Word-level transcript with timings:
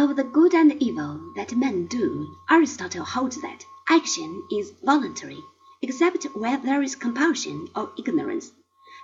Of 0.00 0.14
the 0.14 0.22
good 0.22 0.54
and 0.54 0.80
evil 0.80 1.32
that 1.34 1.56
men 1.56 1.86
do, 1.86 2.36
Aristotle 2.48 3.02
holds 3.04 3.40
that 3.40 3.64
action 3.88 4.46
is 4.48 4.70
voluntary, 4.80 5.42
except 5.82 6.22
where 6.36 6.56
there 6.56 6.82
is 6.82 6.94
compulsion 6.94 7.66
or 7.74 7.90
ignorance. 7.98 8.52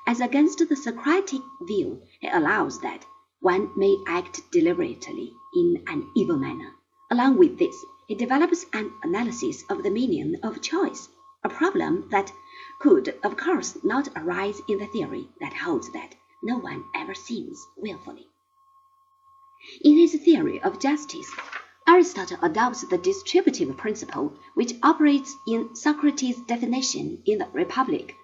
As 0.07 0.21
against 0.21 0.61
the 0.69 0.77
Socratic 0.77 1.43
view, 1.63 2.01
he 2.21 2.29
allows 2.29 2.79
that 2.83 3.05
one 3.41 3.73
may 3.77 3.99
act 4.07 4.43
deliberately 4.53 5.35
in 5.53 5.83
an 5.89 6.09
evil 6.15 6.39
manner. 6.39 6.77
Along 7.11 7.39
with 7.39 7.59
this, 7.59 7.75
he 8.07 8.15
develops 8.15 8.65
an 8.73 8.93
analysis 9.03 9.65
of 9.69 9.83
the 9.83 9.91
meaning 9.91 10.37
of 10.45 10.63
choice, 10.63 11.09
a 11.43 11.49
problem 11.49 12.09
that 12.11 12.33
could 12.79 13.19
of 13.25 13.37
course 13.37 13.77
not 13.83 14.11
arise 14.15 14.63
in 14.69 14.79
the 14.79 14.87
theory 14.87 15.29
that 15.41 15.55
holds 15.55 15.91
that 15.91 16.15
no 16.41 16.57
one 16.57 16.85
ever 16.95 17.15
sins 17.17 17.67
wilfully. 17.77 18.29
In 19.83 19.99
his 19.99 20.15
theory 20.15 20.63
of 20.63 20.79
justice, 20.79 21.31
Aristotle 21.87 22.39
adopts 22.43 22.83
the 22.83 22.97
distributive 22.97 23.77
principle 23.77 24.35
which 24.55 24.75
operates 24.83 25.35
in 25.47 25.75
Socrates' 25.75 26.41
definition 26.47 27.23
in 27.27 27.39
the 27.39 27.49
Republic. 27.53 28.15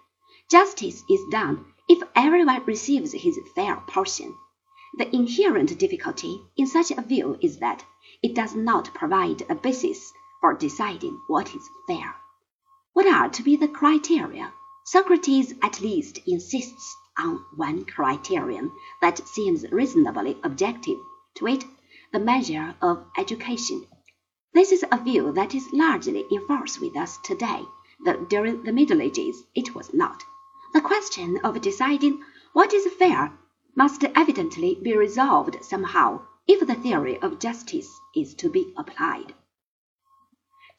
Justice 0.51 1.03
is 1.11 1.21
done 1.31 1.67
if 1.89 2.03
everyone 2.15 2.65
receives 2.65 3.13
his 3.13 3.39
fair 3.55 3.77
portion. 3.77 4.35
The 4.97 5.15
inherent 5.15 5.79
difficulty 5.79 6.41
in 6.57 6.67
such 6.67 6.91
a 6.91 7.03
view 7.03 7.39
is 7.41 7.59
that 7.59 7.85
it 8.23 8.35
does 8.35 8.55
not 8.55 8.95
provide 8.95 9.43
a 9.49 9.55
basis 9.55 10.13
for 10.41 10.55
deciding 10.55 11.21
what 11.27 11.55
is 11.55 11.69
fair. 11.87 12.17
What 12.93 13.07
are 13.07 13.29
to 13.29 13.43
be 13.43 13.57
the 13.57 13.69
criteria? 13.69 14.53
Socrates 14.85 15.55
at 15.63 15.81
least 15.81 16.21
insists 16.27 16.97
on 17.19 17.45
one 17.57 17.85
criterion 17.85 18.73
that 19.01 19.27
seems 19.29 19.71
reasonably 19.71 20.39
objective 20.43 20.99
to 21.37 21.47
it, 21.47 21.65
the 22.13 22.19
measure 22.19 22.75
of 22.83 23.05
education. 23.17 23.87
This 24.53 24.73
is 24.73 24.85
a 24.91 25.03
view 25.03 25.33
that 25.33 25.55
is 25.55 25.73
largely 25.73 26.25
in 26.31 26.47
force 26.47 26.81
with 26.81 26.97
us 26.97 27.19
today, 27.19 27.63
though 28.05 28.25
during 28.25 28.65
the 28.65 28.73
Middle 28.73 29.01
Ages 29.01 29.45
it 29.55 29.75
was 29.75 29.95
not. 29.95 30.23
The 30.73 30.81
question 30.81 31.39
of 31.45 31.61
deciding 31.61 32.23
what 32.53 32.73
is 32.73 32.93
fair 32.95 33.33
must 33.77 34.03
evidently 34.03 34.75
be 34.83 34.97
resolved 34.97 35.65
somehow 35.65 36.23
if 36.47 36.67
the 36.67 36.75
theory 36.75 37.17
of 37.23 37.39
justice 37.39 37.89
is 38.15 38.35
to 38.35 38.49
be 38.49 38.73
applied. 38.77 39.35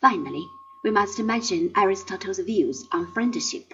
Finally, 0.01 0.45
we 0.83 0.91
must 0.91 1.19
mention 1.19 1.71
Aristotle's 1.77 2.39
views 2.39 2.87
on 2.91 3.11
friendship. 3.13 3.73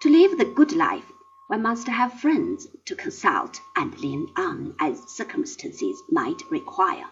To 0.00 0.08
live 0.08 0.38
the 0.38 0.44
good 0.44 0.72
life, 0.72 1.12
one 1.48 1.62
must 1.62 1.88
have 1.88 2.20
friends 2.20 2.66
to 2.84 2.94
consult 2.94 3.58
and 3.74 3.98
lean 4.00 4.28
on 4.36 4.74
as 4.78 5.10
circumstances 5.10 6.02
might 6.10 6.42
require. 6.50 7.06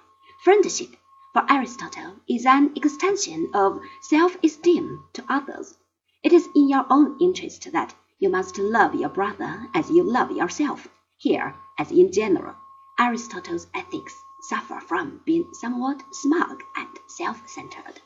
Friendship, 0.44 0.94
for 1.32 1.50
Aristotle, 1.50 2.16
is 2.28 2.44
an 2.44 2.70
extension 2.76 3.50
of 3.54 3.80
self-esteem 4.02 5.04
to 5.14 5.24
others. 5.26 5.78
It 6.22 6.34
is 6.34 6.48
in 6.54 6.68
your 6.68 6.84
own 6.90 7.16
interest 7.18 7.72
that 7.72 7.94
you 8.18 8.28
must 8.28 8.58
love 8.58 8.94
your 8.94 9.08
brother 9.08 9.68
as 9.74 9.90
you 9.90 10.02
love 10.02 10.30
yourself. 10.30 10.86
Here, 11.16 11.54
as 11.78 11.90
in 11.90 12.12
general, 12.12 12.56
Aristotle's 12.98 13.66
ethics 13.74 14.14
suffer 14.42 14.80
from 14.80 15.22
being 15.24 15.48
somewhat 15.54 16.02
smug 16.12 16.62
and 16.76 16.98
self-centered. 17.08 18.02